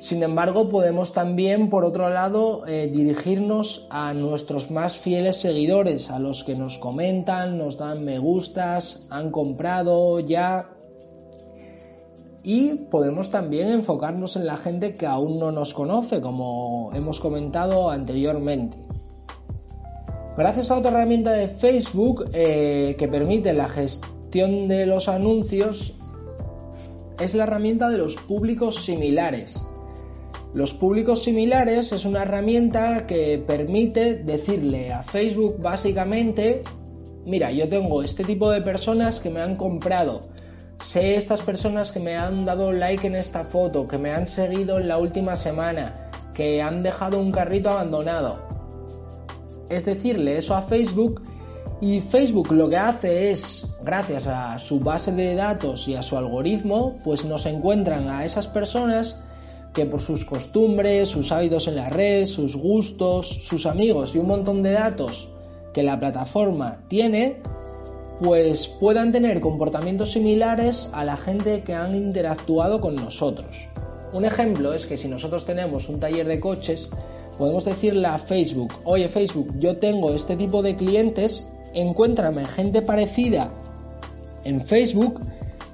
Sin 0.00 0.22
embargo, 0.22 0.68
podemos 0.68 1.12
también, 1.12 1.70
por 1.70 1.84
otro 1.84 2.08
lado, 2.08 2.66
eh, 2.66 2.88
dirigirnos 2.92 3.86
a 3.90 4.14
nuestros 4.14 4.70
más 4.70 4.96
fieles 4.96 5.36
seguidores, 5.36 6.10
a 6.10 6.18
los 6.18 6.44
que 6.44 6.54
nos 6.54 6.78
comentan, 6.78 7.58
nos 7.58 7.78
dan 7.78 8.04
me 8.04 8.18
gustas, 8.18 9.06
han 9.10 9.30
comprado 9.30 10.20
ya. 10.20 10.70
Y 12.44 12.74
podemos 12.74 13.30
también 13.30 13.68
enfocarnos 13.68 14.36
en 14.36 14.46
la 14.46 14.56
gente 14.56 14.94
que 14.94 15.06
aún 15.06 15.40
no 15.40 15.50
nos 15.50 15.74
conoce, 15.74 16.20
como 16.20 16.90
hemos 16.94 17.18
comentado 17.18 17.90
anteriormente. 17.90 18.78
Gracias 20.36 20.70
a 20.70 20.78
otra 20.78 20.92
herramienta 20.92 21.32
de 21.32 21.48
Facebook 21.48 22.30
eh, 22.32 22.94
que 22.96 23.08
permite 23.08 23.52
la 23.52 23.68
gestión 23.68 24.68
de 24.68 24.86
los 24.86 25.08
anuncios, 25.08 25.94
es 27.18 27.34
la 27.34 27.42
herramienta 27.42 27.88
de 27.88 27.98
los 27.98 28.14
públicos 28.14 28.84
similares. 28.84 29.60
Los 30.54 30.72
públicos 30.72 31.22
similares 31.22 31.92
es 31.92 32.04
una 32.06 32.22
herramienta 32.22 33.06
que 33.06 33.42
permite 33.46 34.14
decirle 34.14 34.92
a 34.92 35.02
Facebook 35.02 35.60
básicamente, 35.60 36.62
mira, 37.26 37.52
yo 37.52 37.68
tengo 37.68 38.02
este 38.02 38.24
tipo 38.24 38.50
de 38.50 38.62
personas 38.62 39.20
que 39.20 39.28
me 39.28 39.42
han 39.42 39.56
comprado, 39.56 40.22
sé 40.82 41.16
estas 41.16 41.42
personas 41.42 41.92
que 41.92 42.00
me 42.00 42.16
han 42.16 42.46
dado 42.46 42.72
like 42.72 43.06
en 43.06 43.14
esta 43.14 43.44
foto, 43.44 43.86
que 43.86 43.98
me 43.98 44.10
han 44.10 44.26
seguido 44.26 44.78
en 44.78 44.88
la 44.88 44.96
última 44.96 45.36
semana, 45.36 46.10
que 46.32 46.62
han 46.62 46.82
dejado 46.82 47.20
un 47.20 47.30
carrito 47.30 47.68
abandonado. 47.68 48.38
Es 49.68 49.84
decirle 49.84 50.38
eso 50.38 50.54
a 50.54 50.62
Facebook 50.62 51.22
Y 51.80 52.00
Facebook 52.00 52.50
lo 52.50 52.68
que 52.68 52.76
hace 52.76 53.30
es, 53.30 53.64
gracias 53.82 54.26
a 54.26 54.58
su 54.58 54.80
base 54.80 55.12
de 55.12 55.36
datos 55.36 55.86
y 55.86 55.94
a 55.94 56.02
su 56.02 56.16
algoritmo, 56.16 56.98
pues 57.04 57.24
nos 57.24 57.46
encuentran 57.46 58.08
a 58.08 58.24
esas 58.24 58.48
personas 58.48 59.16
que 59.78 59.86
por 59.86 60.00
sus 60.00 60.24
costumbres, 60.24 61.08
sus 61.08 61.30
hábitos 61.30 61.68
en 61.68 61.76
la 61.76 61.88
red, 61.88 62.26
sus 62.26 62.56
gustos, 62.56 63.28
sus 63.28 63.64
amigos 63.64 64.12
y 64.12 64.18
un 64.18 64.26
montón 64.26 64.60
de 64.60 64.72
datos 64.72 65.28
que 65.72 65.84
la 65.84 66.00
plataforma 66.00 66.80
tiene, 66.88 67.36
pues 68.20 68.66
puedan 68.66 69.12
tener 69.12 69.40
comportamientos 69.40 70.10
similares 70.10 70.88
a 70.92 71.04
la 71.04 71.16
gente 71.16 71.62
que 71.62 71.74
han 71.74 71.94
interactuado 71.94 72.80
con 72.80 72.96
nosotros. 72.96 73.68
Un 74.12 74.24
ejemplo 74.24 74.74
es 74.74 74.84
que 74.84 74.96
si 74.96 75.06
nosotros 75.06 75.46
tenemos 75.46 75.88
un 75.88 76.00
taller 76.00 76.26
de 76.26 76.40
coches, 76.40 76.90
podemos 77.38 77.64
decirle 77.64 78.08
a 78.08 78.18
Facebook, 78.18 78.72
oye 78.82 79.06
Facebook, 79.06 79.54
yo 79.60 79.76
tengo 79.76 80.12
este 80.12 80.34
tipo 80.34 80.60
de 80.60 80.74
clientes 80.74 81.46
encuéntrame 81.72 82.46
gente 82.46 82.82
parecida 82.82 83.52
en 84.42 84.60
Facebook 84.60 85.20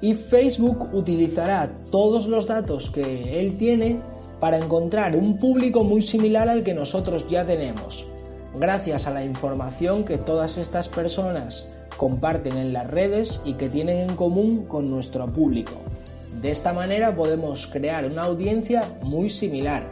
y 0.01 0.13
Facebook 0.13 0.93
utilizará 0.93 1.69
todos 1.91 2.27
los 2.27 2.47
datos 2.47 2.89
que 2.91 3.39
él 3.39 3.57
tiene 3.57 3.99
para 4.39 4.57
encontrar 4.57 5.15
un 5.15 5.37
público 5.37 5.83
muy 5.83 6.01
similar 6.01 6.49
al 6.49 6.63
que 6.63 6.73
nosotros 6.73 7.27
ya 7.27 7.45
tenemos, 7.45 8.05
gracias 8.59 9.07
a 9.07 9.11
la 9.11 9.23
información 9.23 10.03
que 10.03 10.17
todas 10.17 10.57
estas 10.57 10.89
personas 10.89 11.67
comparten 11.97 12.57
en 12.57 12.73
las 12.73 12.87
redes 12.87 13.41
y 13.45 13.53
que 13.53 13.69
tienen 13.69 14.09
en 14.09 14.15
común 14.15 14.65
con 14.65 14.89
nuestro 14.89 15.27
público. 15.27 15.73
De 16.41 16.51
esta 16.51 16.73
manera 16.73 17.15
podemos 17.15 17.67
crear 17.67 18.05
una 18.05 18.23
audiencia 18.23 18.83
muy 19.01 19.29
similar. 19.29 19.83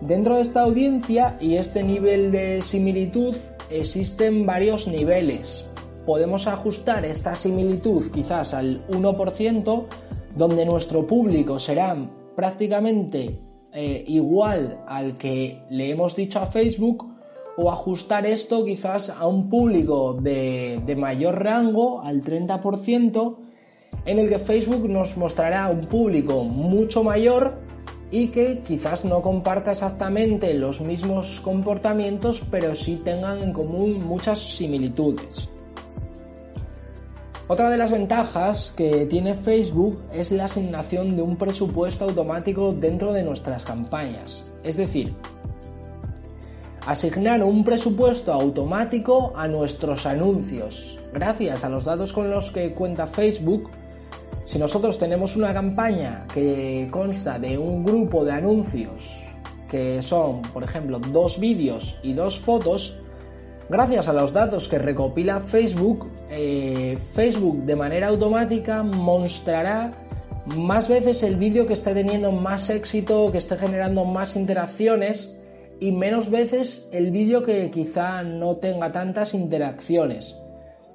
Dentro 0.00 0.36
de 0.36 0.42
esta 0.42 0.62
audiencia 0.62 1.36
y 1.40 1.56
este 1.56 1.82
nivel 1.82 2.30
de 2.30 2.62
similitud 2.62 3.34
existen 3.70 4.46
varios 4.46 4.86
niveles. 4.86 5.69
Podemos 6.10 6.48
ajustar 6.48 7.04
esta 7.04 7.36
similitud 7.36 8.10
quizás 8.10 8.52
al 8.52 8.84
1%, 8.88 9.84
donde 10.34 10.66
nuestro 10.66 11.06
público 11.06 11.60
será 11.60 11.96
prácticamente 12.34 13.38
eh, 13.72 14.04
igual 14.08 14.82
al 14.88 15.16
que 15.16 15.62
le 15.70 15.88
hemos 15.88 16.16
dicho 16.16 16.40
a 16.40 16.46
Facebook, 16.46 17.06
o 17.56 17.70
ajustar 17.70 18.26
esto 18.26 18.64
quizás 18.64 19.08
a 19.08 19.28
un 19.28 19.48
público 19.48 20.14
de, 20.14 20.82
de 20.84 20.96
mayor 20.96 21.44
rango, 21.44 22.00
al 22.02 22.24
30%, 22.24 23.36
en 24.04 24.18
el 24.18 24.28
que 24.28 24.40
Facebook 24.40 24.88
nos 24.88 25.16
mostrará 25.16 25.68
un 25.68 25.86
público 25.86 26.42
mucho 26.42 27.04
mayor 27.04 27.60
y 28.10 28.30
que 28.30 28.64
quizás 28.66 29.04
no 29.04 29.22
comparta 29.22 29.70
exactamente 29.70 30.54
los 30.54 30.80
mismos 30.80 31.40
comportamientos, 31.40 32.42
pero 32.50 32.74
sí 32.74 32.96
tengan 32.96 33.44
en 33.44 33.52
común 33.52 34.04
muchas 34.04 34.40
similitudes. 34.40 35.48
Otra 37.50 37.68
de 37.68 37.78
las 37.78 37.90
ventajas 37.90 38.72
que 38.76 39.06
tiene 39.06 39.34
Facebook 39.34 40.00
es 40.12 40.30
la 40.30 40.44
asignación 40.44 41.16
de 41.16 41.22
un 41.22 41.34
presupuesto 41.34 42.04
automático 42.04 42.72
dentro 42.72 43.12
de 43.12 43.24
nuestras 43.24 43.64
campañas. 43.64 44.48
Es 44.62 44.76
decir, 44.76 45.12
asignar 46.86 47.42
un 47.42 47.64
presupuesto 47.64 48.32
automático 48.32 49.32
a 49.34 49.48
nuestros 49.48 50.06
anuncios. 50.06 50.96
Gracias 51.12 51.64
a 51.64 51.68
los 51.68 51.82
datos 51.82 52.12
con 52.12 52.30
los 52.30 52.52
que 52.52 52.72
cuenta 52.72 53.08
Facebook, 53.08 53.68
si 54.44 54.56
nosotros 54.56 54.96
tenemos 55.00 55.34
una 55.34 55.52
campaña 55.52 56.28
que 56.32 56.86
consta 56.92 57.40
de 57.40 57.58
un 57.58 57.84
grupo 57.84 58.24
de 58.24 58.30
anuncios 58.30 59.16
que 59.68 60.00
son, 60.02 60.42
por 60.42 60.62
ejemplo, 60.62 61.00
dos 61.00 61.40
vídeos 61.40 61.98
y 62.04 62.12
dos 62.12 62.38
fotos, 62.38 62.96
gracias 63.70 64.08
a 64.08 64.12
los 64.12 64.32
datos 64.32 64.66
que 64.66 64.78
recopila 64.78 65.40
Facebook, 65.40 66.10
eh, 66.28 66.98
Facebook 67.14 67.64
de 67.64 67.76
manera 67.76 68.08
automática 68.08 68.82
mostrará 68.82 69.92
más 70.56 70.88
veces 70.88 71.22
el 71.22 71.36
vídeo 71.36 71.66
que 71.66 71.74
esté 71.74 71.94
teniendo 71.94 72.32
más 72.32 72.68
éxito, 72.68 73.30
que 73.30 73.38
esté 73.38 73.56
generando 73.56 74.04
más 74.04 74.34
interacciones 74.34 75.36
y 75.78 75.92
menos 75.92 76.30
veces 76.30 76.88
el 76.92 77.12
vídeo 77.12 77.44
que 77.44 77.70
quizá 77.70 78.22
no 78.24 78.56
tenga 78.56 78.90
tantas 78.90 79.34
interacciones. 79.34 80.36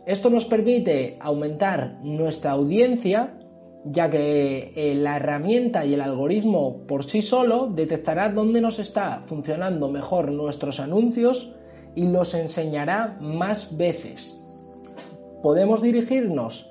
Esto 0.05 0.29
nos 0.29 0.46
permite 0.46 1.17
aumentar 1.22 2.00
nuestra 2.03 2.51
audiencia 2.51 3.34
ya 3.86 4.09
que 4.09 4.74
eh, 4.75 4.96
la 4.96 5.18
herramienta 5.18 5.85
y 5.85 5.94
el 5.94 6.01
algoritmo 6.01 6.85
por 6.88 7.05
sí 7.05 7.22
solo 7.22 7.68
detectará 7.68 8.29
dónde 8.29 8.59
nos 8.59 8.79
está 8.79 9.24
funcionando 9.27 9.90
mejor 9.90 10.31
nuestros 10.31 10.79
anuncios 10.79 11.53
y 11.96 12.08
los 12.08 12.34
enseñará 12.34 13.18
más 13.22 13.75
veces. 13.75 14.42
Podemos 15.42 15.81
dirigirnos 15.81 16.70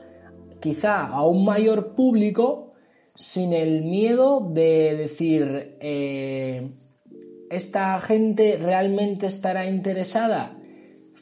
quizá 0.60 1.06
a 1.06 1.24
un 1.26 1.44
mayor 1.44 1.94
público 1.94 2.72
sin 3.14 3.52
el 3.52 3.82
miedo 3.82 4.40
de 4.52 4.96
decir, 4.96 5.76
eh, 5.80 6.72
¿esta 7.50 8.00
gente 8.00 8.58
realmente 8.60 9.26
estará 9.26 9.66
interesada? 9.66 10.56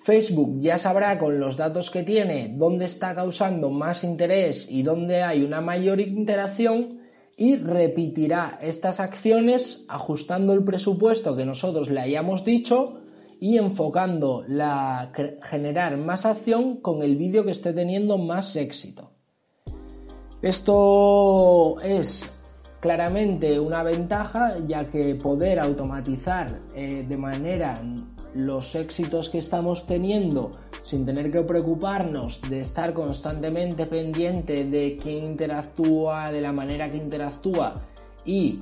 Facebook 0.02 0.60
ya 0.60 0.78
sabrá 0.78 1.18
con 1.18 1.38
los 1.38 1.56
datos 1.56 1.90
que 1.90 2.02
tiene 2.02 2.54
dónde 2.56 2.86
está 2.86 3.14
causando 3.14 3.70
más 3.70 4.02
interés 4.02 4.68
y 4.70 4.82
dónde 4.82 5.22
hay 5.22 5.44
una 5.44 5.60
mayor 5.60 6.00
interacción 6.00 7.00
y 7.36 7.56
repetirá 7.56 8.58
estas 8.60 8.98
acciones 8.98 9.84
ajustando 9.88 10.54
el 10.54 10.64
presupuesto 10.64 11.36
que 11.36 11.44
nosotros 11.44 11.88
le 11.88 12.00
hayamos 12.00 12.44
dicho 12.44 13.01
y 13.42 13.58
enfocando 13.58 14.44
la 14.46 15.10
generar 15.42 15.96
más 15.96 16.26
acción 16.26 16.76
con 16.76 17.02
el 17.02 17.16
vídeo 17.16 17.44
que 17.44 17.50
esté 17.50 17.72
teniendo 17.72 18.16
más 18.16 18.54
éxito. 18.54 19.10
Esto 20.40 21.76
es 21.80 22.24
claramente 22.78 23.58
una 23.58 23.82
ventaja 23.82 24.58
ya 24.64 24.88
que 24.88 25.16
poder 25.16 25.58
automatizar 25.58 26.46
eh, 26.76 27.04
de 27.08 27.16
manera 27.16 27.82
los 28.36 28.76
éxitos 28.76 29.28
que 29.28 29.38
estamos 29.38 29.86
teniendo 29.86 30.52
sin 30.80 31.04
tener 31.04 31.32
que 31.32 31.42
preocuparnos 31.42 32.40
de 32.48 32.60
estar 32.60 32.92
constantemente 32.92 33.86
pendiente 33.86 34.66
de 34.66 34.96
quién 35.02 35.24
interactúa, 35.24 36.30
de 36.30 36.40
la 36.40 36.52
manera 36.52 36.88
que 36.92 36.98
interactúa 36.98 37.74
y 38.24 38.60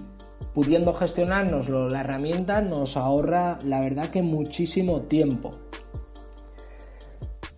pudiendo 0.54 0.94
gestionárnoslo 0.94 1.88
la 1.88 2.00
herramienta 2.00 2.60
nos 2.60 2.96
ahorra 2.96 3.58
la 3.64 3.80
verdad 3.80 4.10
que 4.10 4.22
muchísimo 4.22 5.02
tiempo. 5.02 5.52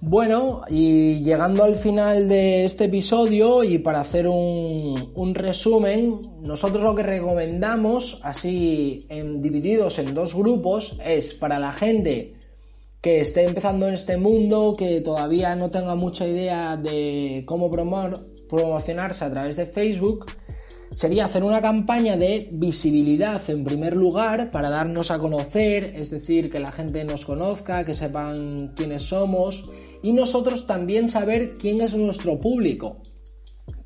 Bueno, 0.04 0.62
y 0.68 1.22
llegando 1.22 1.62
al 1.62 1.76
final 1.76 2.28
de 2.28 2.64
este 2.64 2.86
episodio 2.86 3.62
y 3.62 3.78
para 3.78 4.00
hacer 4.00 4.26
un, 4.26 5.32
resumen, 5.32 6.22
nosotros 6.40 6.82
lo 6.82 6.96
que 6.96 7.04
recomendamos, 7.04 8.18
así 8.24 9.06
en, 9.08 9.40
divididos 9.40 10.00
en 10.00 10.12
dos 10.12 10.34
grupos, 10.34 10.98
es 11.04 11.34
para 11.34 11.60
la 11.60 11.70
gente 11.70 12.34
que 13.00 13.20
esté 13.20 13.44
empezando 13.44 13.86
en 13.86 13.94
este 13.94 14.16
mundo, 14.16 14.74
que 14.76 15.00
todavía 15.02 15.54
no 15.54 15.70
tenga 15.70 15.94
mucha 15.94 16.26
idea 16.26 16.76
de 16.76 17.44
cómo 17.46 17.70
promocionarse 17.70 19.24
a 19.24 19.30
través 19.30 19.56
de 19.56 19.66
Facebook, 19.66 20.26
sería 20.94 21.24
hacer 21.24 21.42
una 21.42 21.60
campaña 21.60 22.16
de 22.16 22.48
visibilidad 22.52 23.40
en 23.48 23.64
primer 23.64 23.96
lugar 23.96 24.50
para 24.50 24.70
darnos 24.70 25.10
a 25.10 25.18
conocer, 25.18 25.94
es 25.96 26.10
decir, 26.10 26.50
que 26.50 26.60
la 26.60 26.72
gente 26.72 27.04
nos 27.04 27.24
conozca, 27.24 27.84
que 27.84 27.94
sepan 27.94 28.72
quiénes 28.76 29.02
somos 29.04 29.70
y 30.02 30.12
nosotros 30.12 30.66
también 30.66 31.08
saber 31.08 31.54
quién 31.58 31.80
es 31.80 31.94
nuestro 31.94 32.40
público, 32.40 33.02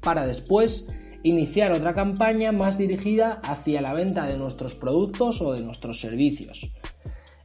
para 0.00 0.26
después 0.26 0.86
iniciar 1.22 1.72
otra 1.72 1.94
campaña 1.94 2.52
más 2.52 2.78
dirigida 2.78 3.40
hacia 3.42 3.80
la 3.80 3.92
venta 3.92 4.26
de 4.26 4.38
nuestros 4.38 4.74
productos 4.74 5.40
o 5.42 5.52
de 5.52 5.60
nuestros 5.60 6.00
servicios. 6.00 6.70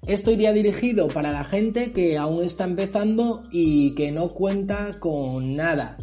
Esto 0.08 0.32
iría 0.32 0.52
dirigido 0.52 1.10
para 1.10 1.32
la 1.32 1.44
gente 1.44 1.92
que 1.92 2.18
aún 2.18 2.44
está 2.44 2.64
empezando 2.64 3.44
y 3.52 3.94
que 3.94 4.12
no 4.12 4.30
cuenta 4.30 5.00
con 5.00 5.56
nada. 5.56 5.98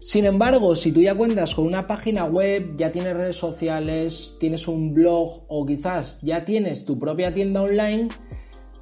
Sin 0.00 0.24
embargo, 0.24 0.74
si 0.76 0.92
tú 0.92 1.02
ya 1.02 1.14
cuentas 1.14 1.54
con 1.54 1.66
una 1.66 1.86
página 1.86 2.24
web, 2.24 2.74
ya 2.78 2.90
tienes 2.90 3.14
redes 3.14 3.36
sociales, 3.36 4.34
tienes 4.40 4.66
un 4.66 4.94
blog 4.94 5.42
o 5.46 5.66
quizás 5.66 6.18
ya 6.22 6.46
tienes 6.46 6.86
tu 6.86 6.98
propia 6.98 7.34
tienda 7.34 7.60
online, 7.60 8.08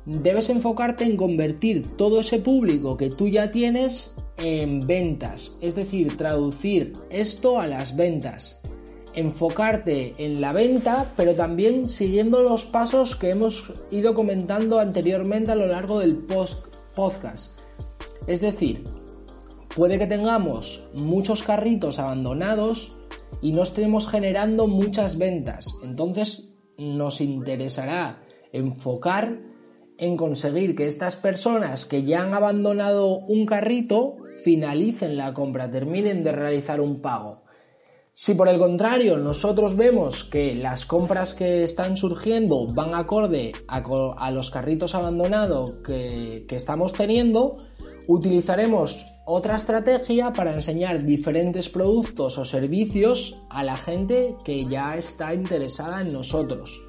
debes 0.07 0.49
enfocarte 0.49 1.03
en 1.03 1.17
convertir 1.17 1.97
todo 1.97 2.21
ese 2.21 2.39
público 2.39 2.97
que 2.97 3.11
tú 3.11 3.27
ya 3.27 3.51
tienes 3.51 4.15
en 4.37 4.87
ventas, 4.87 5.57
es 5.61 5.75
decir, 5.75 6.17
traducir 6.17 6.93
esto 7.11 7.59
a 7.59 7.67
las 7.67 7.97
ventas. 7.97 8.61
Enfocarte 9.15 10.15
en 10.19 10.41
la 10.41 10.53
venta, 10.53 11.13
pero 11.17 11.35
también 11.35 11.89
siguiendo 11.89 12.43
los 12.43 12.65
pasos 12.65 13.17
que 13.17 13.31
hemos 13.31 13.73
ido 13.91 14.15
comentando 14.15 14.79
anteriormente 14.79 15.51
a 15.51 15.57
lo 15.57 15.67
largo 15.67 15.99
del 15.99 16.17
podcast. 16.95 17.59
Es 18.29 18.41
decir, 18.41 18.85
puede 19.79 20.01
que 20.01 20.09
tengamos 20.09 20.83
muchos 20.93 21.45
carritos 21.45 22.01
abandonados 22.01 22.97
y 23.41 23.53
no 23.53 23.63
estemos 23.63 24.09
generando 24.09 24.67
muchas 24.67 25.17
ventas. 25.17 25.69
Entonces 25.85 26.49
nos 26.77 27.21
interesará 27.21 28.25
enfocar 28.53 29.39
en 29.97 30.17
conseguir 30.17 30.75
que 30.75 30.89
estas 30.89 31.15
personas 31.15 31.87
que 31.87 32.03
ya 32.03 32.25
han 32.25 32.35
abandonado 32.35 33.19
un 33.19 33.47
carrito 33.47 34.17
finalicen 34.43 35.17
la 35.17 35.33
compra, 35.33 35.71
terminen 35.71 36.25
de 36.25 36.33
realizar 36.33 36.81
un 36.81 37.01
pago. 37.01 37.45
Si 38.15 38.35
por 38.35 38.49
el 38.49 38.59
contrario 38.59 39.17
nosotros 39.17 39.77
vemos 39.77 40.25
que 40.25 40.57
las 40.57 40.87
compras 40.87 41.35
que 41.35 41.63
están 41.63 41.97
surgiendo 41.97 42.67
van 42.67 42.97
acorde 42.97 43.53
a, 43.69 44.31
los 44.33 44.51
carritos 44.51 44.97
abandonados 44.97 45.75
que, 45.87 46.45
estamos 46.51 46.95
teniendo, 46.95 47.59
utilizaremos 48.09 49.07
otra 49.27 49.57
estrategia 49.57 50.33
para 50.33 50.55
enseñar 50.55 51.05
diferentes 51.05 51.69
productos 51.69 52.39
o 52.39 52.45
servicios 52.47 53.39
a 53.51 53.63
la 53.63 53.77
gente 53.77 54.35
que 54.45 54.67
ya 54.67 54.97
está 54.97 55.35
interesada 55.35 56.01
en 56.01 56.15
nosotros. 56.15 56.83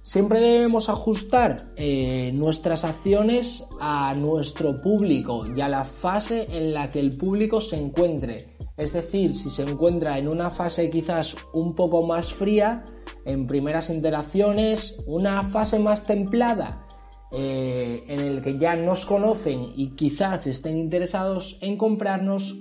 Siempre 0.00 0.40
debemos 0.40 0.88
ajustar 0.88 1.72
eh, 1.76 2.30
nuestras 2.32 2.84
acciones 2.84 3.66
a 3.80 4.14
nuestro 4.14 4.80
público 4.80 5.44
y 5.54 5.60
a 5.60 5.68
la 5.68 5.84
fase 5.84 6.46
en 6.50 6.72
la 6.72 6.88
que 6.90 7.00
el 7.00 7.16
público 7.18 7.60
se 7.60 7.76
encuentre. 7.76 8.56
Es 8.76 8.92
decir, 8.92 9.34
si 9.34 9.50
se 9.50 9.64
encuentra 9.64 10.18
en 10.18 10.28
una 10.28 10.50
fase 10.50 10.88
quizás 10.88 11.34
un 11.52 11.74
poco 11.74 12.06
más 12.06 12.32
fría, 12.32 12.84
en 13.24 13.48
primeras 13.48 13.90
interacciones, 13.90 15.02
una 15.06 15.42
fase 15.42 15.80
más 15.80 16.06
templada, 16.06 16.87
eh, 17.32 18.04
en 18.08 18.20
el 18.20 18.42
que 18.42 18.58
ya 18.58 18.76
nos 18.76 19.04
conocen 19.04 19.72
y 19.76 19.90
quizás 19.90 20.46
estén 20.46 20.76
interesados 20.78 21.58
en 21.60 21.76
comprarnos, 21.76 22.56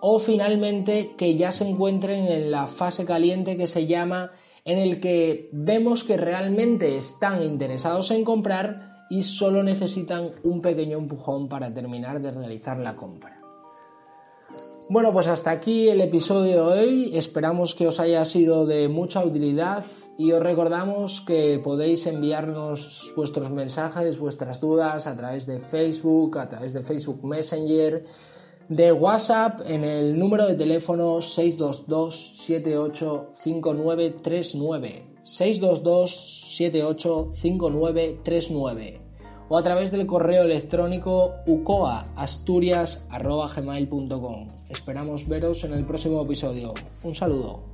o 0.00 0.18
finalmente 0.18 1.14
que 1.16 1.36
ya 1.36 1.52
se 1.52 1.68
encuentren 1.68 2.26
en 2.26 2.50
la 2.50 2.66
fase 2.66 3.04
caliente 3.04 3.56
que 3.56 3.68
se 3.68 3.86
llama 3.86 4.32
en 4.64 4.78
el 4.78 5.00
que 5.00 5.48
vemos 5.52 6.04
que 6.04 6.16
realmente 6.16 6.96
están 6.96 7.42
interesados 7.42 8.10
en 8.10 8.24
comprar 8.24 9.06
y 9.10 9.22
solo 9.24 9.62
necesitan 9.62 10.30
un 10.42 10.60
pequeño 10.60 10.98
empujón 10.98 11.48
para 11.48 11.72
terminar 11.72 12.20
de 12.20 12.30
realizar 12.30 12.78
la 12.78 12.96
compra. 12.96 13.40
Bueno, 14.88 15.12
pues 15.12 15.26
hasta 15.26 15.50
aquí 15.50 15.88
el 15.88 16.00
episodio 16.00 16.68
de 16.68 16.80
hoy. 16.80 17.16
Esperamos 17.16 17.74
que 17.74 17.86
os 17.86 18.00
haya 18.00 18.24
sido 18.24 18.66
de 18.66 18.88
mucha 18.88 19.24
utilidad 19.24 19.84
y 20.18 20.32
os 20.32 20.42
recordamos 20.42 21.20
que 21.20 21.60
podéis 21.62 22.06
enviarnos 22.06 23.12
vuestros 23.16 23.50
mensajes, 23.50 24.18
vuestras 24.18 24.60
dudas 24.60 25.06
a 25.06 25.16
través 25.16 25.46
de 25.46 25.60
Facebook, 25.60 26.38
a 26.38 26.48
través 26.48 26.72
de 26.72 26.82
Facebook 26.82 27.24
Messenger 27.24 28.04
de 28.68 28.92
WhatsApp 28.92 29.60
en 29.66 29.82
el 29.84 30.18
número 30.18 30.46
de 30.46 30.54
teléfono 30.54 31.20
622 31.20 32.32
785939 32.36 35.06
622 35.24 36.56
785939 36.56 39.00
o 39.48 39.56
a 39.56 39.62
través 39.62 39.90
del 39.90 40.06
correo 40.06 40.44
electrónico 40.44 41.34
ucoaasturias.gmail.com 41.46 44.46
Esperamos 44.70 45.28
veros 45.28 45.64
en 45.64 45.72
el 45.74 45.84
próximo 45.84 46.22
episodio. 46.22 46.72
Un 47.02 47.14
saludo. 47.14 47.71